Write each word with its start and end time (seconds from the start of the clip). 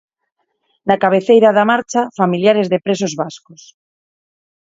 Na 0.87 0.95
cabeceira 1.03 1.49
da 1.57 1.67
marcha, 1.71 2.01
familiares 2.19 2.67
de 2.71 2.79
presos 2.85 3.11
vascos. 3.21 3.61